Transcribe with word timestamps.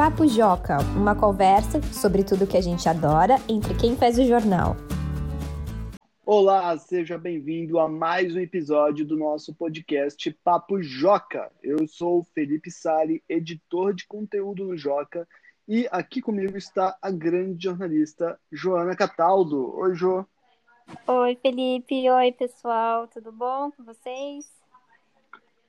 Papo 0.00 0.26
Joca, 0.26 0.78
uma 0.96 1.14
conversa 1.14 1.78
sobre 1.92 2.24
tudo 2.24 2.46
que 2.46 2.56
a 2.56 2.60
gente 2.62 2.88
adora 2.88 3.36
entre 3.46 3.74
quem 3.74 3.94
faz 3.94 4.18
o 4.18 4.24
jornal. 4.24 4.74
Olá, 6.24 6.74
seja 6.78 7.18
bem-vindo 7.18 7.78
a 7.78 7.86
mais 7.86 8.34
um 8.34 8.38
episódio 8.38 9.04
do 9.04 9.14
nosso 9.14 9.54
podcast 9.54 10.30
Papo 10.42 10.82
Joca. 10.82 11.52
Eu 11.62 11.86
sou 11.86 12.20
o 12.20 12.24
Felipe 12.24 12.70
Sali, 12.70 13.22
editor 13.28 13.92
de 13.92 14.06
conteúdo 14.06 14.68
do 14.68 14.74
Joca, 14.74 15.28
e 15.68 15.86
aqui 15.92 16.22
comigo 16.22 16.56
está 16.56 16.96
a 17.02 17.10
grande 17.10 17.64
jornalista 17.64 18.40
Joana 18.50 18.96
Cataldo. 18.96 19.76
Oi, 19.76 19.94
Jo. 19.94 20.24
Oi, 21.06 21.36
Felipe. 21.42 22.10
Oi, 22.10 22.32
pessoal. 22.32 23.06
Tudo 23.06 23.30
bom 23.30 23.70
com 23.70 23.84
vocês? 23.84 24.59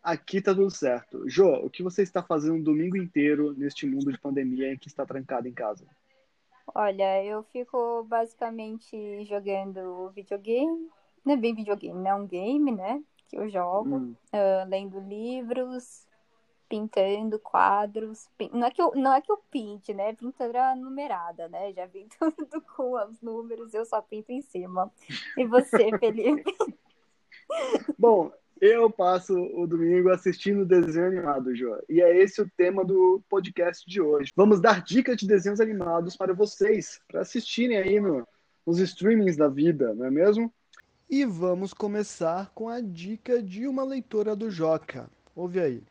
Aqui 0.04 0.41
tá 0.41 0.54
tudo 0.54 0.71
certo. 0.71 1.29
Jo, 1.29 1.54
o 1.63 1.70
que 1.70 1.84
você 1.84 2.02
está 2.02 2.23
fazendo 2.23 2.59
o 2.59 2.63
domingo 2.63 2.97
inteiro 2.97 3.53
neste 3.53 3.85
mundo 3.85 4.12
de 4.12 4.17
pandemia 4.17 4.73
em 4.73 4.77
que 4.77 4.88
está 4.88 5.05
trancado 5.05 5.48
em 5.48 5.53
casa? 5.53 5.85
Olha, 6.73 7.23
eu 7.23 7.44
fico 7.44 8.03
basicamente 8.05 9.23
jogando 9.25 10.09
videogame. 10.16 10.89
Não 11.23 11.34
é 11.34 11.38
bem 11.38 11.53
videogame, 11.53 11.99
não 11.99 12.09
é 12.09 12.16
um 12.16 12.27
game, 12.27 12.72
né? 12.72 13.03
Que 13.27 13.38
eu 13.38 13.48
jogo. 13.49 13.98
Hum. 13.98 14.16
Uh, 14.34 14.67
lendo 14.67 14.99
livros, 14.99 16.08
pintando 16.67 17.38
quadros. 17.38 18.27
Não, 18.52 18.66
é 18.66 18.72
que 18.72 18.81
eu, 18.81 18.94
não 18.95 19.13
é 19.13 19.22
que 19.22 19.31
eu 19.31 19.38
pinte, 19.52 19.94
né? 19.94 20.13
Pintura 20.13 20.75
numerada, 20.75 21.47
né? 21.49 21.73
Já 21.73 21.86
vem 21.86 22.08
tudo 22.17 22.61
com 22.75 22.94
os 22.94 23.22
números, 23.22 23.73
eu 23.73 23.86
só 23.86 24.02
pinto 24.02 24.31
em 24.31 24.41
cima. 24.41 24.91
E 25.38 25.45
você, 25.45 25.95
Felipe? 25.99 26.55
Bom, 27.99 28.31
eu 28.61 28.91
passo 28.91 29.33
o 29.33 29.65
domingo 29.65 30.11
assistindo 30.11 30.63
desenho 30.63 31.07
animado, 31.07 31.55
João. 31.55 31.81
E 31.89 31.99
é 31.99 32.15
esse 32.15 32.39
o 32.39 32.49
tema 32.55 32.85
do 32.85 33.19
podcast 33.27 33.83
de 33.89 33.99
hoje. 33.99 34.31
Vamos 34.35 34.61
dar 34.61 34.83
dicas 34.83 35.17
de 35.17 35.25
desenhos 35.25 35.59
animados 35.59 36.16
para 36.16 36.31
vocês, 36.31 37.02
para 37.08 37.21
assistirem 37.21 37.77
aí 37.77 37.99
no, 37.99 38.25
nos 38.63 38.77
streamings 38.77 39.36
da 39.36 39.47
vida, 39.47 39.95
não 39.95 40.05
é 40.05 40.11
mesmo? 40.11 40.53
E 41.09 41.25
vamos 41.25 41.73
começar 41.73 42.52
com 42.53 42.69
a 42.69 42.80
dica 42.80 43.41
de 43.41 43.67
uma 43.67 43.83
leitora 43.83 44.36
do 44.36 44.52
Joca. 44.52 45.09
Ouve 45.36 45.59
aí. 45.59 45.83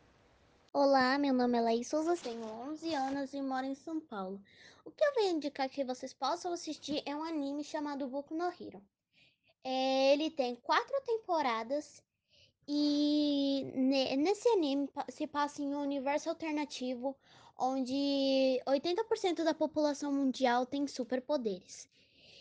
Olá, 0.72 1.18
meu 1.18 1.34
nome 1.34 1.58
é 1.58 1.60
Laís 1.60 1.88
Souza, 1.88 2.16
tenho 2.16 2.44
11 2.44 2.94
anos 2.94 3.34
e 3.34 3.42
moro 3.42 3.66
em 3.66 3.74
São 3.74 3.98
Paulo. 3.98 4.40
O 4.84 4.92
que 4.92 5.04
eu 5.04 5.14
venho 5.16 5.36
indicar 5.36 5.68
que 5.68 5.84
vocês 5.84 6.14
possam 6.14 6.52
assistir 6.52 7.02
é 7.04 7.16
um 7.16 7.24
anime 7.24 7.64
chamado 7.64 8.06
Boku 8.06 8.32
no 8.32 8.44
Hero. 8.44 8.80
É, 9.64 10.12
ele 10.12 10.30
tem 10.30 10.54
quatro 10.54 10.94
temporadas 11.04 12.00
e 12.72 14.16
nesse 14.16 14.48
anime 14.50 14.88
se 15.08 15.26
passa 15.26 15.60
em 15.60 15.74
um 15.74 15.82
universo 15.82 16.28
alternativo 16.28 17.16
onde 17.58 18.62
80% 18.64 19.42
da 19.42 19.52
população 19.52 20.12
mundial 20.12 20.64
tem 20.64 20.86
superpoderes. 20.86 21.88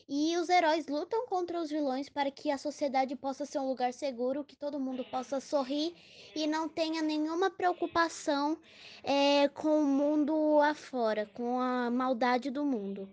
E 0.08 0.38
os 0.38 0.48
heróis 0.48 0.88
lutam 0.88 1.26
contra 1.26 1.60
os 1.60 1.72
vilões 1.72 2.10
para 2.10 2.30
que 2.30 2.52
a 2.52 2.60
sociedade 2.60 3.16
possa 3.16 3.44
ser 3.44 3.58
um 3.58 3.68
lugar 3.68 3.92
seguro, 3.92 4.44
que 4.44 4.56
todo 4.56 4.80
mundo 4.80 5.04
possa 5.06 5.40
sorrir 5.40 5.96
e 6.36 6.46
não 6.46 6.70
tenha 6.70 7.02
nenhuma 7.02 7.50
preocupação 7.50 8.56
é, 9.04 9.48
com 9.48 9.82
o 9.82 9.86
mundo 9.86 10.60
afora, 10.62 11.26
com 11.26 11.60
a 11.60 11.90
maldade 11.90 12.52
do 12.52 12.64
mundo. 12.64 13.10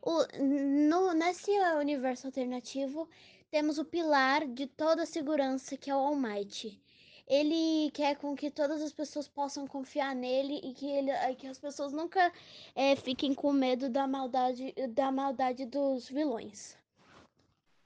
O, 0.00 0.24
no, 0.40 1.12
nesse 1.12 1.50
universo 1.80 2.28
alternativo, 2.28 3.08
temos 3.50 3.78
o 3.78 3.84
pilar 3.84 4.46
de 4.46 4.66
toda 4.66 5.02
a 5.02 5.06
segurança, 5.06 5.76
que 5.76 5.90
é 5.90 5.94
o 5.94 5.98
Almighty. 5.98 6.80
Ele 7.28 7.90
quer 7.90 8.16
com 8.16 8.36
que 8.36 8.50
todas 8.50 8.80
as 8.82 8.92
pessoas 8.92 9.26
possam 9.26 9.66
confiar 9.66 10.14
nele 10.14 10.60
e 10.62 10.72
que, 10.72 10.86
ele, 10.86 11.10
que 11.36 11.46
as 11.46 11.58
pessoas 11.58 11.92
nunca 11.92 12.32
é, 12.74 12.94
fiquem 12.94 13.34
com 13.34 13.52
medo 13.52 13.90
da 13.90 14.06
maldade, 14.06 14.72
da 14.90 15.10
maldade 15.10 15.66
dos 15.66 16.08
vilões. 16.08 16.78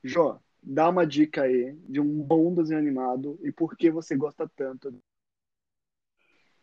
Jó, 0.04 0.38
dá 0.62 0.90
uma 0.90 1.06
dica 1.06 1.42
aí 1.42 1.74
de 1.88 2.00
um 2.00 2.22
bom 2.22 2.52
desenho 2.52 2.80
animado 2.80 3.38
e 3.42 3.50
por 3.50 3.76
que 3.76 3.90
você 3.90 4.14
gosta 4.14 4.46
tanto 4.54 4.94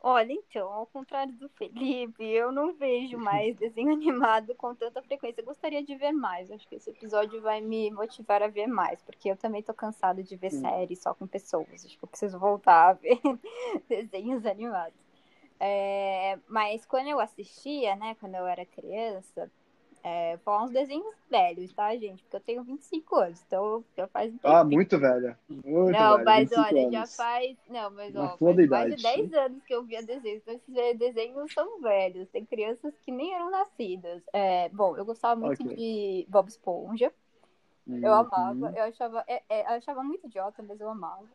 Olha, 0.10 0.32
então, 0.32 0.72
ao 0.72 0.86
contrário 0.86 1.34
do 1.34 1.50
Felipe, 1.50 2.24
eu 2.24 2.50
não 2.50 2.74
vejo 2.74 3.18
mais 3.20 3.54
desenho 3.58 3.92
animado 3.92 4.56
com 4.56 4.74
tanta 4.74 5.02
frequência. 5.02 5.42
Eu 5.42 5.46
gostaria 5.46 5.84
de 5.84 5.94
ver 5.96 6.14
mais. 6.14 6.50
Acho 6.50 6.66
que 6.66 6.76
esse 6.76 6.92
episódio 6.92 7.42
vai 7.42 7.60
me 7.60 7.92
motivar 7.92 8.42
a 8.42 8.48
ver 8.48 8.68
mais, 8.68 9.02
porque 9.02 9.30
eu 9.30 9.36
também 9.36 9.62
tô 9.62 9.74
cansada 9.74 10.24
de 10.24 10.38
ver 10.38 10.52
séries 10.52 11.02
só 11.02 11.14
com 11.14 11.28
pessoas. 11.28 11.84
Acho 11.84 11.98
que 11.98 12.06
eu 12.06 12.08
preciso 12.08 12.40
voltar 12.40 12.92
a 12.92 12.94
ver 12.94 13.20
desenhos 13.90 14.46
animados. 14.46 14.98
É, 15.60 16.40
mas 16.48 16.86
quando 16.86 17.08
eu 17.10 17.20
assistia, 17.20 17.94
né, 17.98 18.16
quando 18.18 18.36
eu 18.36 18.48
era 18.48 18.66
criança, 18.66 19.52
é, 20.08 20.38
foram 20.38 20.66
uns 20.66 20.72
desenhos 20.72 21.14
velhos, 21.30 21.74
tá, 21.74 21.94
gente? 21.98 22.24
Porque 22.24 22.38
eu 22.38 22.40
tenho 22.40 22.64
25 22.64 23.16
anos, 23.18 23.44
então 23.46 23.84
já 23.96 24.08
faz 24.08 24.34
um 24.34 24.38
Ah, 24.42 24.64
muito 24.64 24.98
velha. 24.98 25.38
Muito 25.50 25.92
não, 25.92 26.14
velha, 26.14 26.24
mas 26.24 26.52
olha, 26.54 26.82
anos. 26.82 26.94
já 26.94 27.06
faz. 27.06 27.58
Não, 27.68 27.92
mas 27.92 28.16
ó, 28.16 28.38
faz 28.38 28.70
mais 28.70 28.96
de 28.96 29.04
10 29.04 29.34
anos 29.34 29.64
que 29.64 29.76
eu 29.76 29.84
via 29.84 30.02
desenhos. 30.02 30.42
Então 30.42 30.56
esses 30.56 30.98
desenhos 30.98 31.54
são 31.54 31.82
velhos. 31.82 32.30
Tem 32.30 32.46
crianças 32.46 32.94
que 33.04 33.12
nem 33.12 33.34
eram 33.34 33.52
nascidas. 33.52 34.24
É, 34.32 34.70
bom, 34.70 34.96
eu 34.96 35.04
gostava 35.04 35.40
muito 35.40 35.62
okay. 35.62 35.76
de 35.76 36.26
Bob 36.30 36.48
Esponja. 36.48 37.12
Eu 37.86 38.12
uhum. 38.12 38.14
amava, 38.14 38.74
eu 38.76 38.84
achava, 38.84 39.24
é, 39.28 39.42
é, 39.50 39.62
eu 39.62 39.78
achava 39.78 40.04
muito 40.04 40.28
idiota, 40.28 40.62
mas 40.62 40.80
eu 40.80 40.90
amava. 40.90 41.28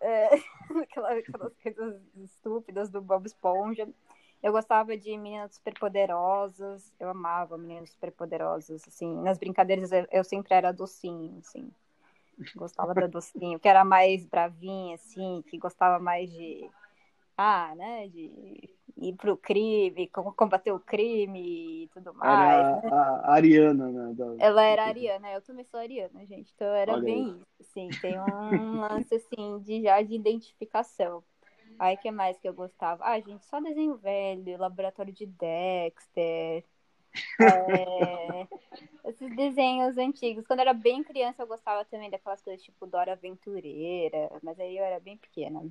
É, 0.00 0.28
aquelas 0.82 1.56
coisas 1.56 2.00
estúpidas 2.16 2.90
do 2.90 3.00
Bob 3.00 3.26
Esponja. 3.26 3.88
Eu 4.42 4.52
gostava 4.52 4.96
de 4.96 5.16
meninas 5.18 5.54
superpoderosas, 5.54 6.92
eu 6.98 7.10
amava 7.10 7.58
meninas 7.58 7.90
superpoderosas, 7.90 8.82
assim, 8.88 9.14
nas 9.22 9.38
brincadeiras 9.38 9.92
eu, 9.92 10.06
eu 10.10 10.24
sempre 10.24 10.54
era 10.54 10.72
docinho, 10.72 11.38
assim, 11.40 11.70
gostava 12.56 12.94
da 12.94 13.06
docinho, 13.06 13.58
que 13.60 13.68
era 13.68 13.84
mais 13.84 14.24
bravinha, 14.26 14.94
assim, 14.94 15.42
que 15.46 15.58
gostava 15.58 16.02
mais 16.02 16.30
de, 16.30 16.70
ah, 17.36 17.74
né, 17.74 18.08
de 18.08 18.70
ir 18.96 19.14
pro 19.14 19.36
crime, 19.36 20.08
combater 20.08 20.72
o 20.72 20.80
crime 20.80 21.84
e 21.84 21.88
tudo 21.88 22.14
mais. 22.14 22.66
Era 22.66 22.82
né? 22.82 22.88
a, 22.90 23.32
Ariana, 23.32 23.90
né? 23.90 24.14
Da... 24.14 24.24
Ela 24.38 24.64
era 24.64 24.84
a 24.84 24.86
Ariana, 24.86 25.32
eu 25.32 25.42
também 25.42 25.64
sou 25.64 25.80
Ariana, 25.80 26.24
gente, 26.26 26.52
então 26.54 26.68
era 26.68 26.92
Olha 26.92 27.02
bem 27.02 27.24
aí. 27.24 27.30
isso, 27.30 27.46
assim, 27.60 27.88
tem 28.00 28.18
um 28.18 28.80
lance, 28.80 29.14
assim, 29.14 29.58
de 29.60 29.82
já 29.82 30.00
de 30.02 30.14
identificação. 30.14 31.22
Aí, 31.80 31.96
que 31.96 32.10
mais 32.10 32.38
que 32.38 32.46
eu 32.46 32.52
gostava? 32.52 33.02
Ah, 33.02 33.18
gente, 33.18 33.42
só 33.46 33.58
desenho 33.58 33.96
velho, 33.96 34.58
Laboratório 34.58 35.14
de 35.14 35.24
Dexter. 35.24 36.62
É... 37.40 38.46
esses 39.08 39.34
desenhos 39.34 39.96
antigos. 39.96 40.46
Quando 40.46 40.58
eu 40.58 40.64
era 40.64 40.74
bem 40.74 41.02
criança, 41.02 41.42
eu 41.42 41.46
gostava 41.46 41.82
também 41.86 42.10
daquelas 42.10 42.42
coisas 42.42 42.62
tipo 42.62 42.86
Dora 42.86 43.14
Aventureira, 43.14 44.30
mas 44.42 44.60
aí 44.60 44.76
eu 44.76 44.84
era 44.84 45.00
bem 45.00 45.16
pequena. 45.16 45.66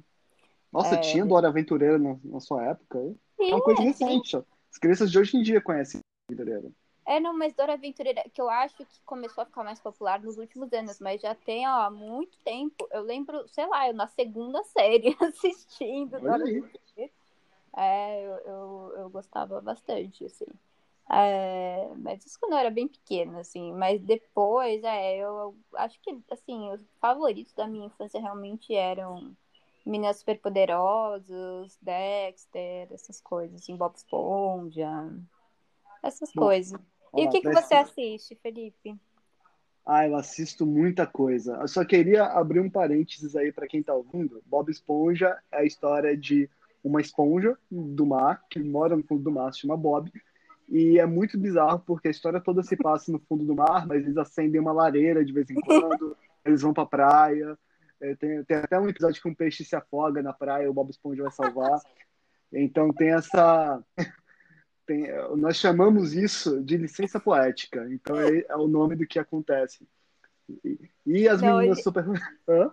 Nossa, 0.73 0.95
é... 0.95 0.97
tinha 0.99 1.23
Dora 1.23 1.49
Aventureira 1.49 1.99
na, 1.99 2.17
na 2.23 2.39
sua 2.39 2.65
época? 2.65 2.99
Sim, 3.37 3.51
é 3.51 3.53
uma 3.53 3.61
coisa 3.61 3.83
recente. 3.83 4.31
Sim. 4.35 4.43
As 4.71 4.79
crianças 4.79 5.11
de 5.11 5.19
hoje 5.19 5.37
em 5.37 5.43
dia 5.43 5.61
conhecem 5.61 6.01
Aventureira. 6.27 6.71
É, 7.09 7.19
não, 7.19 7.35
mas 7.35 7.55
Dora 7.55 7.73
Aventureira, 7.73 8.23
que 8.31 8.39
eu 8.39 8.47
acho 8.47 8.75
que 8.75 9.01
começou 9.03 9.41
a 9.41 9.45
ficar 9.45 9.63
mais 9.63 9.79
popular 9.79 10.21
nos 10.21 10.37
últimos 10.37 10.71
anos, 10.71 10.99
mas 10.99 11.19
já 11.19 11.33
tem, 11.33 11.67
ó, 11.67 11.81
há 11.81 11.89
muito 11.89 12.37
tempo. 12.43 12.87
Eu 12.91 13.01
lembro, 13.01 13.47
sei 13.47 13.65
lá, 13.65 13.87
eu 13.87 13.95
na 13.95 14.05
segunda 14.05 14.63
série 14.65 15.17
assistindo 15.19 16.19
Dora 16.19 16.35
Aventureira. 16.35 17.11
É, 17.75 18.23
eu, 18.23 18.35
eu, 18.45 18.93
eu, 18.97 19.09
gostava 19.09 19.59
bastante, 19.59 20.23
assim. 20.23 20.45
É, 21.09 21.89
mas 21.97 22.23
isso 22.27 22.39
quando 22.39 22.51
eu 22.51 22.59
era 22.59 22.69
bem 22.69 22.87
pequena, 22.87 23.39
assim. 23.39 23.73
Mas 23.73 23.99
depois, 24.01 24.83
é, 24.83 25.17
eu 25.17 25.57
acho 25.77 25.99
que, 26.01 26.15
assim, 26.29 26.71
os 26.71 26.81
favoritos 27.01 27.53
da 27.53 27.65
minha 27.65 27.87
infância 27.87 28.21
realmente 28.21 28.75
eram 28.75 29.35
Meninas 29.83 30.19
Superpoderosos, 30.19 31.75
Dexter, 31.81 32.87
essas 32.93 33.19
coisas, 33.19 33.63
assim, 33.63 33.75
Bob 33.75 33.95
Esponja, 33.95 35.11
essas 36.03 36.31
Bom, 36.31 36.41
coisas. 36.41 36.79
E 37.15 37.25
o 37.25 37.29
que, 37.29 37.41
que 37.41 37.51
você 37.51 37.75
assiste, 37.75 38.35
Felipe? 38.35 38.95
Ah, 39.85 40.07
eu 40.07 40.15
assisto 40.15 40.65
muita 40.65 41.07
coisa. 41.07 41.55
Eu 41.55 41.67
só 41.67 41.83
queria 41.83 42.25
abrir 42.25 42.59
um 42.59 42.69
parênteses 42.69 43.35
aí 43.35 43.51
para 43.51 43.67
quem 43.67 43.79
está 43.79 43.93
ouvindo. 43.93 44.41
Bob 44.45 44.69
Esponja 44.69 45.37
é 45.51 45.57
a 45.57 45.65
história 45.65 46.15
de 46.15 46.49
uma 46.83 47.01
esponja 47.01 47.57
do 47.69 48.05
mar, 48.05 48.43
que 48.49 48.59
mora 48.59 48.95
no 48.95 49.03
fundo 49.03 49.23
do 49.23 49.31
mar, 49.31 49.51
se 49.51 49.61
chama 49.61 49.75
Bob. 49.75 50.11
E 50.69 50.99
é 50.99 51.05
muito 51.05 51.37
bizarro 51.39 51.79
porque 51.79 52.07
a 52.07 52.11
história 52.11 52.39
toda 52.39 52.61
se 52.61 52.77
passa 52.77 53.11
no 53.11 53.19
fundo 53.19 53.43
do 53.43 53.55
mar, 53.55 53.87
mas 53.87 54.03
eles 54.03 54.17
acendem 54.17 54.61
uma 54.61 54.71
lareira 54.71 55.25
de 55.25 55.33
vez 55.33 55.49
em 55.49 55.55
quando, 55.55 56.15
eles 56.45 56.61
vão 56.61 56.73
pra 56.73 56.85
praia. 56.85 57.57
É, 57.99 58.15
tem, 58.15 58.43
tem 58.43 58.57
até 58.57 58.79
um 58.79 58.87
episódio 58.87 59.19
que 59.21 59.27
um 59.27 59.33
peixe 59.33 59.65
se 59.65 59.75
afoga 59.75 60.21
na 60.21 60.31
praia, 60.31 60.69
o 60.69 60.73
Bob 60.73 60.91
Esponja 60.91 61.23
vai 61.23 61.31
salvar. 61.31 61.81
Então 62.53 62.93
tem 62.93 63.11
essa 63.11 63.83
tem, 64.89 65.07
nós 65.37 65.57
chamamos 65.57 66.13
isso 66.13 66.63
de 66.63 66.75
licença 66.75 67.19
poética. 67.19 67.87
Então 67.91 68.19
é, 68.19 68.43
é 68.49 68.55
o 68.55 68.67
nome 68.67 68.95
do 68.95 69.05
que 69.05 69.19
acontece. 69.19 69.87
E, 70.65 70.89
e 71.05 71.29
as 71.29 71.43
Não, 71.43 71.57
meninas 71.57 71.83
super. 71.83 72.03
Hã? 72.49 72.71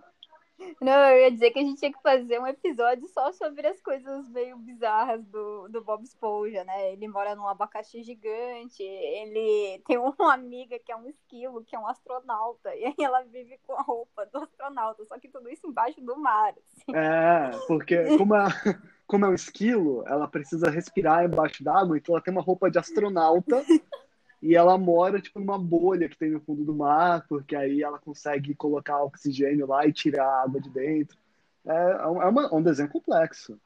Não, 0.81 1.09
eu 1.11 1.21
ia 1.21 1.31
dizer 1.31 1.51
que 1.51 1.59
a 1.59 1.61
gente 1.61 1.77
tinha 1.77 1.93
que 1.93 2.01
fazer 2.01 2.39
um 2.39 2.47
episódio 2.47 3.07
só 3.09 3.31
sobre 3.31 3.67
as 3.67 3.79
coisas 3.79 4.27
meio 4.29 4.57
bizarras 4.57 5.23
do, 5.25 5.67
do 5.67 5.83
Bob 5.83 6.03
Esponja, 6.03 6.63
né? 6.63 6.91
Ele 6.91 7.07
mora 7.07 7.35
num 7.35 7.47
abacaxi 7.47 8.01
gigante, 8.01 8.81
ele 8.81 9.79
tem 9.85 9.99
uma 9.99 10.33
amiga 10.33 10.79
que 10.79 10.91
é 10.91 10.95
um 10.95 11.07
esquilo, 11.07 11.63
que 11.63 11.75
é 11.75 11.79
um 11.79 11.87
astronauta, 11.87 12.75
e 12.75 12.85
aí 12.85 12.95
ela 12.97 13.21
vive 13.25 13.59
com 13.67 13.73
a 13.73 13.83
roupa 13.83 14.25
do 14.25 14.39
astronauta, 14.39 15.05
só 15.05 15.19
que 15.19 15.29
tudo 15.29 15.47
isso 15.47 15.67
embaixo 15.67 16.01
do 16.01 16.17
mar. 16.17 16.49
Assim. 16.49 16.95
É, 16.95 17.51
porque 17.67 18.17
como 18.17 18.35
é, 18.35 18.47
como 19.07 19.25
é 19.25 19.29
um 19.29 19.33
esquilo, 19.33 20.03
ela 20.05 20.27
precisa 20.27 20.69
respirar 20.69 21.23
embaixo 21.23 21.63
d'água, 21.63 21.97
então 21.97 22.13
ela 22.13 22.23
tem 22.23 22.33
uma 22.33 22.43
roupa 22.43 22.69
de 22.69 22.77
astronauta 22.77 23.63
e 24.43 24.53
ela 24.53 24.77
mora, 24.77 25.21
tipo, 25.21 25.39
numa 25.39 25.57
bolha 25.57 26.09
que 26.09 26.17
tem 26.17 26.29
no 26.29 26.41
fundo 26.41 26.65
do 26.65 26.75
mar, 26.75 27.25
porque 27.27 27.55
aí 27.55 27.81
ela 27.81 27.97
consegue 27.97 28.53
colocar 28.53 29.01
oxigênio 29.01 29.65
lá 29.65 29.87
e 29.87 29.93
tirar 29.93 30.27
a 30.27 30.43
água 30.43 30.59
de 30.59 30.69
dentro. 30.69 31.17
É, 31.65 31.71
é, 31.73 32.05
uma, 32.05 32.43
é 32.47 32.53
um 32.53 32.61
desenho 32.61 32.89
complexo. 32.89 33.59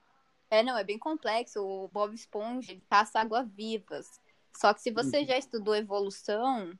É, 0.49 0.61
não, 0.61 0.77
é 0.77 0.83
bem 0.83 0.99
complexo. 0.99 1.59
O 1.61 1.87
Bob 1.87 2.13
Esponja 2.13 2.77
caça 2.89 3.19
água-vivas. 3.19 4.19
Só 4.55 4.73
que 4.73 4.81
se 4.81 4.91
você 4.91 5.19
uhum. 5.19 5.25
já 5.25 5.37
estudou 5.37 5.75
evolução, 5.75 6.71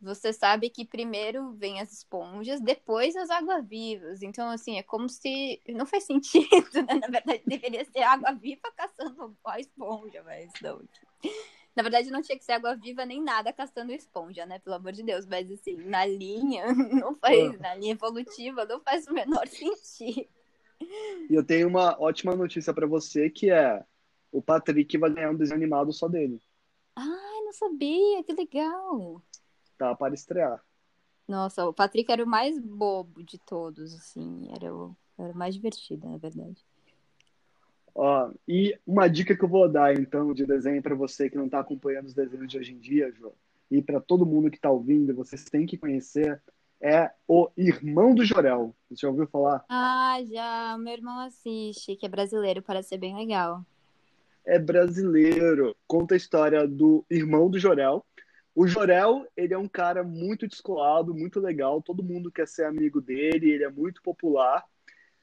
você 0.00 0.32
sabe 0.32 0.70
que 0.70 0.84
primeiro 0.84 1.52
vem 1.52 1.80
as 1.80 1.92
esponjas, 1.92 2.60
depois 2.60 3.14
as 3.16 3.28
águas-vivas. 3.28 4.22
Então, 4.22 4.48
assim, 4.48 4.78
é 4.78 4.82
como 4.82 5.08
se. 5.08 5.60
Não 5.68 5.84
faz 5.84 6.04
sentido, 6.10 6.82
né? 6.86 6.94
Na 7.00 7.08
verdade, 7.08 7.42
deveria 7.46 7.84
ser 7.84 8.02
água-viva 8.02 8.72
caçando 8.74 9.36
a 9.44 9.60
esponja, 9.60 10.22
mas 10.24 10.50
não. 10.62 10.80
Na 11.76 11.82
verdade, 11.82 12.10
não 12.10 12.22
tinha 12.22 12.36
que 12.36 12.44
ser 12.44 12.52
água 12.52 12.74
viva 12.74 13.04
nem 13.04 13.22
nada 13.22 13.52
caçando 13.52 13.92
esponja, 13.92 14.44
né? 14.46 14.58
Pelo 14.58 14.76
amor 14.76 14.92
de 14.92 15.02
Deus. 15.02 15.26
Mas 15.26 15.50
assim, 15.50 15.76
na 15.76 16.04
linha, 16.04 16.64
não 16.74 17.14
faz, 17.14 17.58
na 17.60 17.74
linha 17.74 17.92
evolutiva, 17.92 18.64
não 18.64 18.80
faz 18.80 19.06
o 19.06 19.12
menor 19.12 19.46
sentido. 19.48 20.28
E 21.28 21.34
eu 21.34 21.44
tenho 21.44 21.68
uma 21.68 22.00
ótima 22.00 22.34
notícia 22.34 22.72
para 22.72 22.86
você 22.86 23.28
que 23.28 23.50
é 23.50 23.84
o 24.32 24.40
Patrick 24.40 24.96
vai 24.96 25.10
ganhar 25.10 25.30
um 25.30 25.36
desenho 25.36 25.58
animado 25.58 25.92
só 25.92 26.08
dele. 26.08 26.40
Ai, 26.96 27.40
não 27.44 27.52
sabia, 27.52 28.24
que 28.24 28.32
legal. 28.32 29.22
Tá 29.80 29.94
para 29.94 30.12
estrear. 30.12 30.62
Nossa, 31.26 31.64
o 31.64 31.72
Patrick 31.72 32.12
era 32.12 32.22
o 32.22 32.28
mais 32.28 32.58
bobo 32.58 33.22
de 33.22 33.38
todos, 33.38 33.94
assim, 33.94 34.46
era 34.54 34.74
o, 34.74 34.94
era 35.18 35.32
o 35.32 35.34
mais 35.34 35.54
divertido, 35.54 36.06
na 36.06 36.18
verdade. 36.18 36.62
Ó, 37.94 38.30
e 38.46 38.78
uma 38.86 39.08
dica 39.08 39.34
que 39.34 39.42
eu 39.42 39.48
vou 39.48 39.66
dar, 39.70 39.98
então, 39.98 40.34
de 40.34 40.44
desenho 40.44 40.82
para 40.82 40.94
você 40.94 41.30
que 41.30 41.38
não 41.38 41.46
está 41.46 41.60
acompanhando 41.60 42.08
os 42.08 42.12
desenhos 42.12 42.46
de 42.46 42.58
hoje 42.58 42.74
em 42.74 42.78
dia, 42.78 43.10
João, 43.12 43.32
e 43.70 43.80
para 43.80 44.02
todo 44.02 44.26
mundo 44.26 44.50
que 44.50 44.58
está 44.58 44.70
ouvindo, 44.70 45.14
vocês 45.14 45.44
têm 45.44 45.64
que 45.64 45.78
conhecer, 45.78 46.42
é 46.78 47.10
o 47.26 47.48
Irmão 47.56 48.14
do 48.14 48.22
Jorel. 48.22 48.76
Você 48.90 49.00
já 49.00 49.08
ouviu 49.08 49.26
falar? 49.28 49.64
Ah, 49.66 50.18
já. 50.30 50.76
O 50.76 50.78
meu 50.78 50.92
irmão 50.92 51.20
assiste, 51.20 51.96
que 51.96 52.04
é 52.04 52.08
brasileiro, 52.08 52.60
parece 52.60 52.90
ser 52.90 52.98
bem 52.98 53.16
legal. 53.16 53.64
É 54.44 54.58
brasileiro. 54.58 55.74
Conta 55.86 56.14
a 56.14 56.16
história 56.18 56.66
do 56.68 57.02
irmão 57.08 57.48
do 57.48 57.58
Jorel. 57.58 58.04
O 58.54 58.66
Jorel, 58.66 59.26
ele 59.36 59.54
é 59.54 59.58
um 59.58 59.68
cara 59.68 60.02
muito 60.02 60.46
descolado, 60.46 61.14
muito 61.14 61.38
legal. 61.38 61.80
Todo 61.80 62.02
mundo 62.02 62.32
quer 62.32 62.48
ser 62.48 62.64
amigo 62.64 63.00
dele, 63.00 63.50
ele 63.50 63.64
é 63.64 63.70
muito 63.70 64.02
popular. 64.02 64.64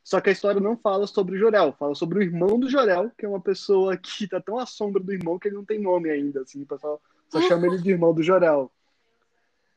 Só 0.03 0.21
que 0.21 0.29
a 0.29 0.31
história 0.31 0.61
não 0.61 0.77
fala 0.77 1.05
sobre 1.05 1.35
o 1.35 1.37
Jorel, 1.37 1.75
fala 1.77 1.93
sobre 1.93 2.19
o 2.19 2.23
irmão 2.23 2.57
do 2.57 2.69
Jorel, 2.69 3.11
que 3.17 3.25
é 3.25 3.29
uma 3.29 3.41
pessoa 3.41 3.97
que 3.97 4.25
tá 4.27 4.39
tão 4.39 4.57
à 4.57 4.65
sombra 4.65 5.03
do 5.03 5.11
irmão 5.11 5.37
que 5.37 5.49
ele 5.49 5.57
não 5.57 5.65
tem 5.65 5.79
nome 5.79 6.09
ainda, 6.09 6.41
assim, 6.41 6.61
o 6.61 6.65
pessoal 6.65 7.01
só 7.27 7.41
chama 7.41 7.67
ele 7.67 7.81
de 7.81 7.91
irmão 7.91 8.13
do 8.13 8.23
Jorel. 8.23 8.71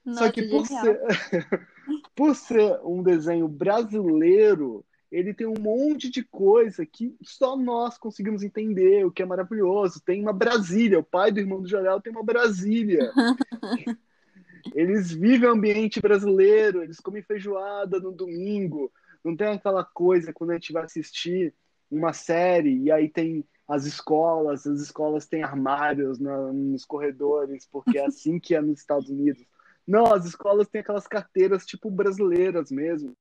Nossa, 0.04 0.26
Só 0.26 0.30
que 0.30 0.42
por 0.44 0.64
ser, 0.66 1.00
por 2.14 2.36
ser 2.36 2.78
um 2.84 3.02
desenho 3.02 3.48
brasileiro, 3.48 4.84
ele 5.10 5.34
tem 5.34 5.46
um 5.46 5.58
monte 5.58 6.08
de 6.08 6.22
coisa 6.22 6.86
que 6.86 7.16
só 7.22 7.56
nós 7.56 7.98
conseguimos 7.98 8.42
entender, 8.42 9.04
o 9.04 9.10
que 9.10 9.22
é 9.22 9.26
maravilhoso. 9.26 10.00
Tem 10.00 10.22
uma 10.22 10.32
Brasília, 10.32 11.00
o 11.00 11.04
pai 11.04 11.32
do 11.32 11.40
irmão 11.40 11.60
do 11.60 11.68
Jorel 11.68 12.00
tem 12.00 12.12
uma 12.12 12.22
Brasília. 12.22 13.10
eles 14.74 15.10
vivem 15.10 15.48
o 15.48 15.52
ambiente 15.52 16.00
brasileiro, 16.00 16.82
eles 16.82 17.00
comem 17.00 17.22
feijoada 17.22 17.98
no 17.98 18.12
domingo, 18.12 18.92
não 19.24 19.36
tem 19.36 19.48
aquela 19.48 19.84
coisa 19.84 20.32
quando 20.32 20.50
a 20.50 20.54
gente 20.54 20.72
vai 20.72 20.84
assistir 20.84 21.54
uma 21.90 22.12
série 22.12 22.78
e 22.84 22.92
aí 22.92 23.08
tem 23.08 23.44
as 23.66 23.86
escolas, 23.86 24.66
as 24.66 24.80
escolas 24.80 25.26
têm 25.26 25.42
armários 25.42 26.18
na, 26.18 26.52
nos 26.52 26.84
corredores, 26.84 27.66
porque 27.70 27.98
é 27.98 28.06
assim 28.06 28.38
que 28.38 28.54
é 28.54 28.60
nos 28.60 28.80
Estados 28.80 29.08
Unidos. 29.08 29.44
Não, 29.86 30.12
as 30.12 30.24
escolas 30.24 30.68
têm 30.68 30.80
aquelas 30.80 31.06
carteiras 31.06 31.66
tipo 31.66 31.90
brasileiras 31.90 32.70
mesmo. 32.70 33.16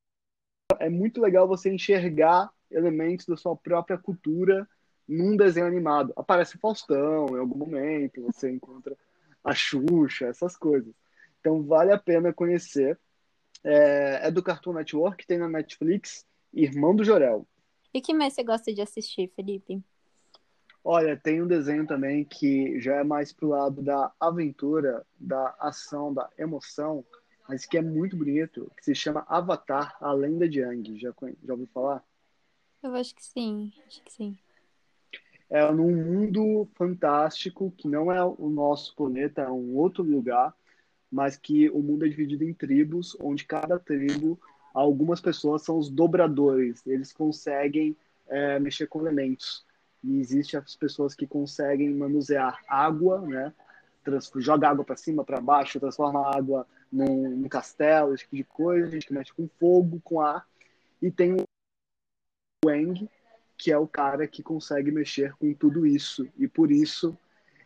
É 0.78 0.88
muito 0.88 1.20
legal 1.20 1.48
você 1.48 1.72
enxergar 1.72 2.50
elementos 2.70 3.26
da 3.26 3.36
sua 3.36 3.56
própria 3.56 3.98
cultura 3.98 4.68
num 5.08 5.36
desenho 5.36 5.66
animado. 5.66 6.12
Aparece 6.16 6.58
Faustão 6.58 7.26
em 7.30 7.40
algum 7.40 7.58
momento, 7.58 8.22
você 8.22 8.50
encontra 8.50 8.96
a 9.42 9.54
Xuxa, 9.54 10.26
essas 10.26 10.56
coisas. 10.56 10.94
Então 11.40 11.62
vale 11.62 11.92
a 11.92 11.98
pena 11.98 12.32
conhecer. 12.32 12.98
É, 13.62 14.28
é 14.28 14.30
do 14.30 14.42
Cartoon 14.42 14.72
Network, 14.72 15.26
tem 15.26 15.38
na 15.38 15.48
Netflix, 15.48 16.24
Irmão 16.52 16.94
do 16.94 17.04
Jorel. 17.04 17.46
E 17.92 18.00
que 18.00 18.14
mais 18.14 18.32
você 18.32 18.44
gosta 18.44 18.72
de 18.72 18.80
assistir, 18.80 19.30
Felipe? 19.34 19.82
Olha, 20.82 21.16
tem 21.16 21.42
um 21.42 21.46
desenho 21.46 21.86
também 21.86 22.24
que 22.24 22.80
já 22.80 22.96
é 22.96 23.04
mais 23.04 23.32
pro 23.32 23.48
lado 23.48 23.82
da 23.82 24.10
aventura, 24.18 25.04
da 25.18 25.54
ação, 25.58 26.14
da 26.14 26.30
emoção, 26.38 27.04
mas 27.50 27.66
que 27.66 27.76
é 27.76 27.82
muito 27.82 28.16
bonito, 28.16 28.70
que 28.76 28.84
se 28.84 28.94
chama 28.94 29.26
Avatar, 29.28 29.96
a 30.00 30.12
Lenda 30.12 30.48
de 30.48 30.62
Aang. 30.62 30.96
Já, 31.00 31.12
já 31.44 31.52
ouviu 31.52 31.66
falar? 31.74 32.04
Eu 32.80 32.94
acho 32.94 33.12
que 33.12 33.24
sim, 33.24 33.72
acho 33.88 34.00
que 34.04 34.12
sim. 34.12 34.38
É 35.50 35.68
num 35.72 35.92
mundo 35.92 36.68
fantástico, 36.74 37.74
que 37.76 37.88
não 37.88 38.12
é 38.12 38.24
o 38.24 38.48
nosso 38.48 38.94
planeta, 38.94 39.42
é 39.42 39.50
um 39.50 39.76
outro 39.76 40.04
lugar, 40.04 40.54
mas 41.10 41.36
que 41.36 41.68
o 41.70 41.80
mundo 41.80 42.06
é 42.06 42.08
dividido 42.08 42.44
em 42.44 42.54
tribos, 42.54 43.16
onde 43.20 43.44
cada 43.44 43.76
tribo, 43.80 44.38
algumas 44.72 45.20
pessoas 45.20 45.62
são 45.62 45.76
os 45.76 45.90
dobradores, 45.90 46.86
eles 46.86 47.12
conseguem 47.12 47.96
é, 48.28 48.60
mexer 48.60 48.86
com 48.86 49.00
elementos. 49.00 49.66
E 50.04 50.20
existem 50.20 50.58
as 50.58 50.76
pessoas 50.76 51.16
que 51.16 51.26
conseguem 51.26 51.90
manusear 51.90 52.60
água, 52.68 53.20
né? 53.22 53.52
joga 54.36 54.68
água 54.68 54.84
para 54.84 54.96
cima, 54.96 55.24
para 55.24 55.40
baixo, 55.40 55.80
transforma 55.80 56.20
a 56.20 56.36
água 56.36 56.64
num, 56.92 57.36
num, 57.36 57.48
castelo, 57.48 58.14
esse 58.14 58.24
tipo 58.24 58.36
de 58.36 58.44
coisa. 58.44 58.86
A 58.86 58.90
gente 58.90 59.06
que 59.06 59.12
mexe 59.12 59.32
com 59.32 59.48
fogo, 59.58 60.00
com 60.02 60.20
ar. 60.20 60.46
E 61.00 61.10
tem 61.10 61.34
o 61.34 61.44
Wang, 62.66 63.08
que 63.56 63.70
é 63.72 63.78
o 63.78 63.86
cara 63.86 64.26
que 64.26 64.42
consegue 64.42 64.90
mexer 64.90 65.34
com 65.36 65.52
tudo 65.54 65.86
isso. 65.86 66.28
E 66.36 66.46
por 66.48 66.70
isso 66.70 67.16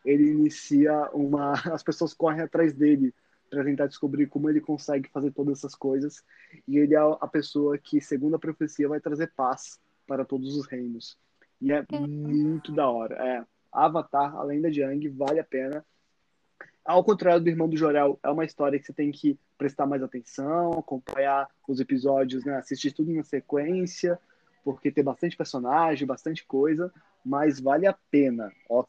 ele 0.05 0.31
inicia 0.31 1.11
uma. 1.13 1.53
As 1.73 1.83
pessoas 1.83 2.15
correm 2.15 2.43
atrás 2.43 2.73
dele 2.73 3.15
para 3.51 3.65
tentar 3.65 3.87
descobrir 3.87 4.27
como 4.27 4.51
ele 4.51 4.61
consegue 4.61 5.09
fazer 5.11 5.31
todas 5.33 5.59
essas 5.59 5.75
coisas. 5.75 6.25
E 6.67 6.79
ele 6.79 6.95
é 6.95 6.99
a 6.99 7.29
pessoa 7.29 7.79
que, 7.79 8.01
segundo 8.01 8.35
a 8.35 8.39
profecia, 8.39 8.89
vai 8.89 9.01
trazer 9.01 9.33
paz 9.35 9.79
para 10.07 10.25
todos 10.25 10.57
os 10.57 10.67
reinos. 10.67 11.17
E 11.61 11.73
é 11.73 11.85
muito 11.91 12.73
da 12.73 12.89
hora. 12.89 13.15
É, 13.15 13.45
Avatar, 13.73 14.37
a 14.37 14.43
lenda 14.43 14.71
de 14.71 14.81
Yang, 14.81 15.09
vale 15.09 15.41
a 15.41 15.45
pena. 15.45 15.85
Ao 16.85 17.03
contrário 17.03 17.43
do 17.43 17.49
Irmão 17.49 17.69
do 17.69 17.77
Jorel, 17.77 18.19
é 18.23 18.29
uma 18.29 18.45
história 18.45 18.79
que 18.79 18.85
você 18.85 18.93
tem 18.93 19.11
que 19.11 19.39
prestar 19.57 19.87
mais 19.87 20.03
atenção, 20.03 20.73
acompanhar 20.73 21.49
os 21.67 21.81
episódios, 21.81 22.45
né? 22.45 22.57
assistir 22.57 22.93
tudo 22.93 23.11
na 23.11 23.23
sequência, 23.23 24.19
porque 24.63 24.91
tem 24.91 25.03
bastante 25.03 25.37
personagem, 25.37 26.07
bastante 26.07 26.45
coisa, 26.45 26.93
mas 27.25 27.59
vale 27.59 27.87
a 27.87 27.97
pena. 28.11 28.53
Ó, 28.69 28.85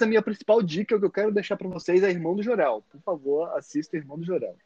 a 0.00 0.06
minha 0.06 0.20
principal 0.20 0.62
dica 0.62 0.98
que 0.98 1.04
eu 1.04 1.10
quero 1.10 1.32
deixar 1.32 1.56
para 1.56 1.68
vocês 1.68 2.02
é 2.02 2.10
Irmão 2.10 2.34
do 2.34 2.42
Jorel. 2.42 2.82
Por 2.90 3.00
favor, 3.00 3.56
assista 3.56 3.96
Irmão 3.96 4.18
do 4.18 4.24
Jorel. 4.24 4.56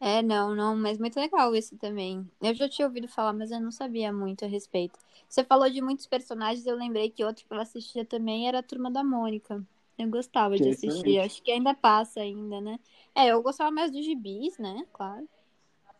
É, 0.00 0.20
não, 0.22 0.54
não, 0.54 0.76
mas 0.76 0.98
muito 0.98 1.18
legal 1.18 1.54
esse 1.54 1.76
também. 1.76 2.28
Eu 2.42 2.52
já 2.54 2.68
tinha 2.68 2.86
ouvido 2.86 3.08
falar, 3.08 3.32
mas 3.32 3.50
eu 3.50 3.60
não 3.60 3.70
sabia 3.70 4.12
muito 4.12 4.44
a 4.44 4.48
respeito. 4.48 4.98
Você 5.28 5.42
falou 5.44 5.70
de 5.70 5.80
muitos 5.80 6.06
personagens, 6.06 6.66
eu 6.66 6.76
lembrei 6.76 7.10
que 7.10 7.24
outro 7.24 7.46
que 7.46 7.54
eu 7.54 7.60
assistia 7.60 8.04
também 8.04 8.46
era 8.46 8.58
a 8.58 8.62
Turma 8.62 8.90
da 8.90 9.02
Mônica. 9.02 9.64
Eu 9.98 10.08
gostava 10.10 10.56
que 10.56 10.62
de 10.62 10.70
assistir, 10.70 11.18
acho 11.20 11.42
que 11.42 11.50
ainda 11.50 11.74
passa 11.74 12.20
ainda, 12.20 12.60
né? 12.60 12.78
É, 13.14 13.28
eu 13.28 13.42
gostava 13.42 13.70
mais 13.70 13.90
dos 13.90 14.04
gibis, 14.04 14.58
né? 14.58 14.84
Claro. 14.92 15.28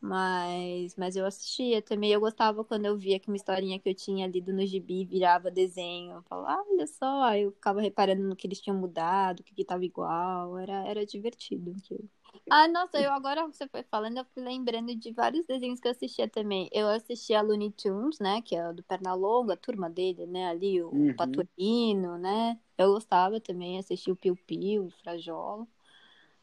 Mas, 0.01 0.95
mas 0.97 1.17
eu 1.17 1.25
assistia 1.25 1.81
também. 1.81 2.13
Eu 2.13 2.21
gostava 2.21 2.63
quando 2.63 2.85
eu 2.85 2.97
via 2.97 3.19
que 3.19 3.29
uma 3.29 3.37
historinha 3.37 3.79
que 3.79 3.89
eu 3.89 3.95
tinha 3.95 4.27
lido 4.27 4.53
no 4.53 4.67
gibi 4.67 5.05
virava 5.05 5.51
desenho. 5.51 6.17
Eu 6.17 6.23
falava, 6.25 6.53
ah, 6.53 6.65
olha 6.71 6.87
só. 6.87 7.23
Aí 7.23 7.43
eu 7.43 7.53
ficava 7.53 7.81
reparando 7.81 8.23
no 8.23 8.37
que 8.37 8.47
eles 8.47 8.61
tinham 8.61 8.77
mudado, 8.77 9.41
o 9.41 9.43
que, 9.43 9.55
que 9.55 9.65
tava 9.65 9.83
igual. 9.83 10.59
Era, 10.59 10.87
era 10.87 11.07
divertido 11.07 11.75
aquilo. 11.79 12.07
Ah, 12.51 12.69
nossa, 12.69 13.01
eu 13.01 13.13
agora 13.13 13.47
você 13.47 13.67
foi 13.69 13.83
falando, 13.83 14.19
eu 14.19 14.25
fui 14.27 14.43
lembrando 14.43 14.95
de 14.95 15.13
vários 15.13 15.47
desenhos 15.47 15.81
que 15.81 15.89
eu 15.89 15.93
assistia 15.93 16.29
também. 16.29 16.69
Eu 16.73 16.89
assistia 16.89 17.39
a 17.39 17.43
Looney 17.43 17.71
Tunes, 17.73 18.19
né? 18.19 18.43
Que 18.43 18.55
é 18.57 18.73
do 18.73 18.83
Pernalonga, 18.83 19.55
a 19.55 19.57
turma 19.57 19.89
dele, 19.89 20.27
né? 20.27 20.49
Ali, 20.49 20.83
o 20.83 20.91
uhum. 20.91 22.19
Né? 22.21 22.59
Eu 22.77 22.93
gostava 22.93 23.41
também, 23.41 23.79
assistia 23.79 24.13
o 24.13 24.17
Piu 24.17 24.37
Piu, 24.37 24.87
o 24.87 24.91
Frajola. 24.91 25.67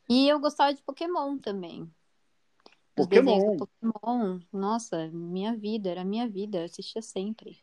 E 0.10 0.28
eu 0.28 0.40
gostava 0.40 0.74
de 0.74 0.82
Pokémon 0.82 1.38
também. 1.38 1.90
Pokémon. 2.96 3.58
Pokémon. 3.58 4.40
Nossa, 4.52 5.08
minha 5.10 5.56
vida, 5.56 5.90
era 5.90 6.04
minha 6.04 6.28
vida, 6.28 6.60
eu 6.60 6.66
assistia 6.66 7.02
sempre. 7.02 7.58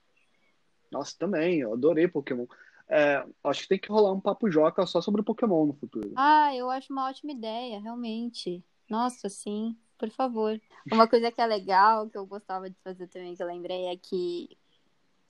Nossa, 0.91 1.15
também, 1.19 1.61
eu 1.61 1.73
adorei 1.75 2.09
Pokémon. 2.09 2.47
É, 2.88 3.25
acho 3.45 3.62
que 3.62 3.68
tem 3.68 3.78
que 3.78 3.92
rolar 3.92 4.12
um 4.12 4.21
papo 4.21 4.50
joca 4.50 4.87
só 4.87 5.00
sobre 5.00 5.23
Pokémon 5.23 5.66
no 5.66 5.75
futuro. 5.75 6.12
Ah, 6.16 6.54
eu 6.54 6.71
acho 6.71 6.92
uma 6.92 7.09
ótima 7.09 7.33
ideia, 7.33 7.80
realmente. 7.80 8.64
Nossa, 8.88 9.28
sim, 9.28 9.76
por 9.99 10.11
favor. 10.11 10.59
Uma 10.90 11.07
coisa 11.07 11.30
que 11.30 11.40
é 11.40 11.47
legal, 11.47 12.09
que 12.09 12.16
eu 12.16 12.25
gostava 12.25 12.71
de 12.71 12.76
fazer 12.83 13.07
também, 13.09 13.35
que 13.35 13.42
eu 13.42 13.47
lembrei, 13.47 13.87
é 13.87 13.97
que 13.97 14.57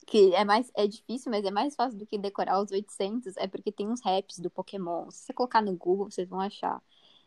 que 0.07 0.33
é 0.33 0.43
mais 0.43 0.71
é 0.75 0.87
difícil, 0.87 1.29
mas 1.29 1.45
é 1.45 1.51
mais 1.51 1.75
fácil 1.75 1.99
do 1.99 2.05
que 2.05 2.17
decorar 2.17 2.59
os 2.59 2.71
800, 2.71 3.37
é 3.37 3.45
porque 3.45 3.71
tem 3.71 3.87
uns 3.87 4.01
raps 4.01 4.39
do 4.39 4.49
Pokémon. 4.49 5.11
Se 5.11 5.25
você 5.25 5.33
colocar 5.33 5.61
no 5.61 5.75
Google, 5.75 6.09
vocês 6.09 6.27
vão 6.27 6.39
achar. 6.39 6.81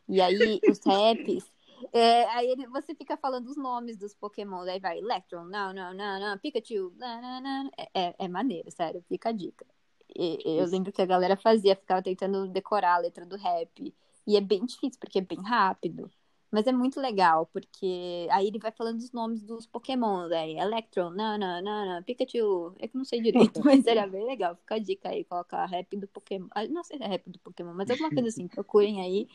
E 0.09 0.21
aí 0.21 0.61
os 0.69 0.81
raps 0.85 1.49
é, 1.93 2.25
aí 2.31 2.49
ele, 2.49 2.67
você 2.69 2.95
fica 2.95 3.17
falando 3.17 3.49
os 3.49 3.57
nomes 3.57 3.97
dos 3.97 4.15
Pokémon, 4.15 4.63
aí 4.63 4.79
vai 4.79 4.99
Electron, 4.99 5.45
não, 5.45 5.73
não, 5.73 5.93
não, 5.95 6.21
não, 6.21 6.39
Pikachu, 6.39 6.93
não, 6.97 7.23
não, 7.23 7.41
não. 7.41 7.71
É, 7.77 7.89
é, 7.95 8.15
é 8.19 8.29
maneiro, 8.29 8.71
sério, 8.71 9.03
fica 9.09 9.31
a 9.31 9.33
dica. 9.33 9.67
Eu 10.15 10.67
lembro 10.67 10.93
que 10.93 11.03
a 11.03 11.07
galera 11.07 11.37
fazia, 11.37 11.77
ficava 11.77 12.03
tentando 12.03 12.49
decorar 12.49 12.95
a 12.97 12.99
letra 12.99 13.27
do 13.27 13.37
rap. 13.37 13.95
E 14.27 14.37
é 14.37 14.41
bem 14.41 14.65
difícil, 14.65 14.99
porque 15.01 15.19
é 15.19 15.23
bem 15.23 15.41
rápido. 15.43 16.11
Mas 16.51 16.67
é 16.67 16.73
muito 16.73 17.01
legal, 17.01 17.47
porque 17.47 18.29
aí 18.31 18.47
ele 18.47 18.59
vai 18.59 18.71
falando 18.71 18.99
os 18.99 19.11
nomes 19.11 19.43
dos 19.43 19.67
Pokémon, 19.67 20.29
aí 20.31 20.59
Electron, 20.59 21.09
não, 21.09 21.39
não, 21.39 21.63
não, 21.63 21.87
não, 21.87 22.03
Pikachu, 22.03 22.75
é 22.79 22.87
que 22.87 22.95
não 22.95 23.07
sei 23.07 23.23
direito, 23.23 23.59
mas 23.65 23.87
era 23.87 24.07
bem 24.07 24.27
legal. 24.27 24.55
Fica 24.57 24.75
a 24.75 24.79
dica 24.79 25.09
aí, 25.09 25.25
colocar 25.25 25.65
rap 25.65 25.97
do 25.97 26.07
Pokémon. 26.07 26.49
Ah, 26.51 26.67
não 26.67 26.85
sei 26.85 26.99
se 26.99 27.05
é 27.05 27.07
rap 27.07 27.31
do 27.31 27.39
Pokémon, 27.39 27.73
mas 27.73 27.91
alguma 27.91 28.11
coisa 28.11 28.29
assim, 28.29 28.47
procurem 28.47 29.01
aí 29.01 29.27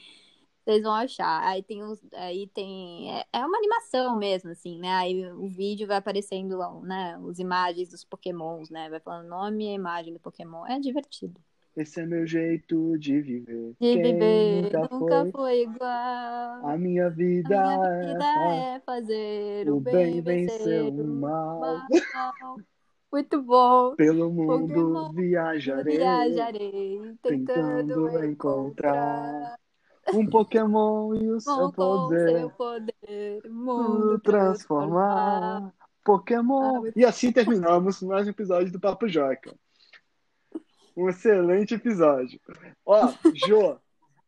vocês 0.67 0.83
vão 0.83 0.93
achar. 0.93 1.47
Aí 1.47 1.63
tem 1.63 1.81
os, 1.81 1.99
aí 2.13 2.47
tem 2.53 3.09
é, 3.15 3.23
é, 3.31 3.45
uma 3.45 3.57
animação 3.57 4.17
mesmo 4.17 4.51
assim, 4.51 4.79
né? 4.79 4.89
Aí 4.95 5.25
o 5.31 5.47
vídeo 5.47 5.87
vai 5.87 5.97
aparecendo, 5.97 6.57
né, 6.81 7.17
os 7.23 7.39
imagens 7.39 7.89
dos 7.89 8.03
Pokémons, 8.03 8.69
né? 8.69 8.89
Vai 8.89 8.99
falando 8.99 9.29
nome 9.29 9.65
e 9.65 9.73
imagem 9.73 10.13
do 10.13 10.19
Pokémon. 10.19 10.65
É 10.67 10.77
divertido. 10.77 11.39
Esse 11.75 12.01
é 12.01 12.05
meu 12.05 12.25
jeito 12.25 12.97
de 12.97 13.21
viver. 13.21 13.69
De 13.69 13.75
Quem 13.79 14.01
viver 14.01 14.63
nunca, 14.63 14.95
nunca 14.95 15.21
foi, 15.21 15.31
foi, 15.31 15.61
igual. 15.61 16.67
A 16.67 16.77
minha 16.77 17.09
vida, 17.09 17.61
a 17.61 17.77
minha 17.77 18.13
vida 18.13 18.25
é, 18.25 18.75
é, 18.75 18.79
fazer 18.79 19.69
o 19.69 19.79
bem, 19.79 20.21
bem 20.21 20.47
vencer 20.47 20.83
o 20.89 21.07
mal. 21.07 21.59
mal. 21.59 22.57
Muito 23.13 23.41
bom. 23.41 23.95
Pelo 23.95 24.29
mundo 24.33 24.67
Pokémon, 24.67 25.11
viajarei, 25.13 25.97
viajarei 25.97 26.99
tentando, 27.21 27.87
tentando 27.87 28.25
encontrar. 28.25 28.25
encontrar 28.25 29.66
um 30.13 30.25
Pokémon 30.25 31.13
e 31.15 31.29
o 31.29 31.39
seu 31.39 31.71
poder. 31.71 32.39
Seu 32.39 32.49
poder 32.51 33.49
mundo 33.49 34.19
transformar. 34.19 35.71
transformar. 35.71 35.73
Pokémon. 36.03 36.85
Ah, 36.85 36.91
e 36.95 37.05
assim 37.05 37.31
terminamos 37.31 38.01
mais 38.01 38.25
um 38.27 38.29
episódio 38.29 38.71
do 38.71 38.79
Papo 38.79 39.07
Joca. 39.07 39.53
Um 40.95 41.09
excelente 41.09 41.75
episódio. 41.75 42.39
Ó, 42.85 43.13
Jô, 43.35 43.77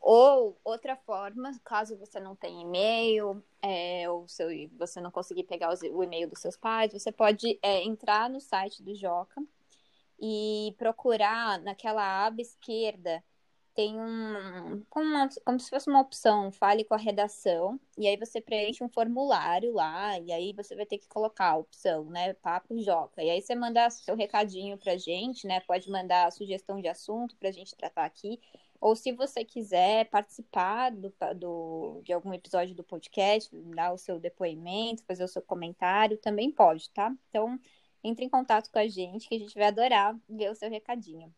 ou 0.00 0.58
outra 0.64 0.96
forma, 0.96 1.52
caso 1.62 1.96
você 1.96 2.18
não 2.18 2.34
tenha 2.34 2.62
e-mail, 2.62 3.42
é, 3.60 4.08
ou 4.08 4.26
seu, 4.26 4.48
você 4.78 5.00
não 5.00 5.10
conseguir 5.10 5.44
pegar 5.44 5.74
o 5.74 6.02
e-mail 6.02 6.28
dos 6.28 6.40
seus 6.40 6.56
pais, 6.56 6.92
você 6.92 7.12
pode 7.12 7.58
é, 7.62 7.84
entrar 7.84 8.30
no 8.30 8.40
site 8.40 8.82
do 8.82 8.94
Joca 8.94 9.42
e 10.18 10.74
procurar 10.78 11.60
naquela 11.60 12.26
aba 12.26 12.40
esquerda 12.40 13.22
tem 13.74 13.98
um 14.00 14.82
como, 14.88 15.06
uma, 15.06 15.28
como 15.44 15.60
se 15.60 15.70
fosse 15.70 15.88
uma 15.88 16.00
opção, 16.00 16.50
fale 16.50 16.84
com 16.84 16.94
a 16.94 16.98
redação, 16.98 17.80
e 17.96 18.06
aí 18.06 18.16
você 18.16 18.40
preenche 18.40 18.82
um 18.82 18.88
formulário 18.88 19.72
lá, 19.72 20.18
e 20.18 20.32
aí 20.32 20.52
você 20.52 20.74
vai 20.74 20.86
ter 20.86 20.98
que 20.98 21.08
colocar 21.08 21.50
a 21.50 21.56
opção, 21.56 22.04
né, 22.06 22.34
papo 22.34 22.76
joca. 22.82 23.22
E 23.22 23.30
aí 23.30 23.40
você 23.40 23.54
manda 23.54 23.88
seu 23.90 24.16
recadinho 24.16 24.76
pra 24.78 24.96
gente, 24.96 25.46
né, 25.46 25.60
pode 25.60 25.90
mandar 25.90 26.26
a 26.26 26.30
sugestão 26.30 26.80
de 26.80 26.88
assunto 26.88 27.36
pra 27.36 27.50
gente 27.50 27.74
tratar 27.74 28.04
aqui, 28.04 28.40
ou 28.80 28.96
se 28.96 29.12
você 29.12 29.44
quiser 29.44 30.06
participar 30.06 30.90
do, 30.90 31.12
do, 31.36 32.00
de 32.02 32.12
algum 32.12 32.32
episódio 32.32 32.74
do 32.74 32.82
podcast, 32.82 33.54
dar 33.74 33.92
o 33.92 33.98
seu 33.98 34.18
depoimento, 34.18 35.04
fazer 35.04 35.22
o 35.22 35.28
seu 35.28 35.42
comentário, 35.42 36.16
também 36.16 36.50
pode, 36.50 36.88
tá? 36.90 37.14
Então, 37.28 37.60
entre 38.02 38.24
em 38.24 38.28
contato 38.28 38.70
com 38.70 38.78
a 38.78 38.88
gente, 38.88 39.28
que 39.28 39.34
a 39.34 39.38
gente 39.38 39.54
vai 39.54 39.68
adorar 39.68 40.18
ver 40.28 40.50
o 40.50 40.54
seu 40.54 40.70
recadinho. 40.70 41.32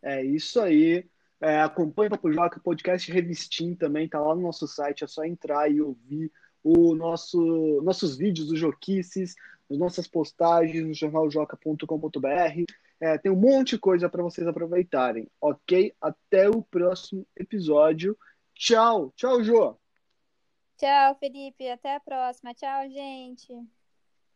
É 0.00 0.24
isso 0.24 0.60
aí. 0.60 1.06
É, 1.40 1.60
acompanhe 1.60 2.08
o 2.08 2.10
Papo 2.10 2.32
Joca, 2.32 2.60
podcast 2.60 3.10
Revistim 3.12 3.74
também, 3.74 4.08
tá 4.08 4.20
lá 4.20 4.34
no 4.34 4.42
nosso 4.42 4.66
site, 4.66 5.04
é 5.04 5.06
só 5.06 5.24
entrar 5.24 5.70
e 5.70 5.80
ouvir 5.80 6.32
o 6.62 6.94
nosso, 6.94 7.80
nossos 7.82 8.16
vídeos 8.16 8.48
dos 8.48 8.58
Joquices, 8.58 9.34
as 9.70 9.78
nossas 9.78 10.08
postagens 10.08 10.84
no 10.84 10.94
jornaljoca.com.br. 10.94 12.64
É, 13.00 13.16
tem 13.16 13.30
um 13.30 13.36
monte 13.36 13.70
de 13.70 13.78
coisa 13.78 14.08
para 14.08 14.22
vocês 14.22 14.46
aproveitarem, 14.46 15.28
ok? 15.40 15.94
Até 16.00 16.48
o 16.48 16.62
próximo 16.62 17.24
episódio. 17.36 18.18
Tchau! 18.54 19.12
Tchau, 19.14 19.42
Jô! 19.44 19.78
Tchau, 20.76 21.16
Felipe. 21.16 21.68
Até 21.68 21.94
a 21.94 22.00
próxima. 22.00 22.54
Tchau, 22.54 22.88
gente. 22.88 23.77